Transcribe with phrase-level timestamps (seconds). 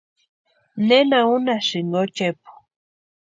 [0.87, 2.51] ¿Nena únhasïnki ochepu?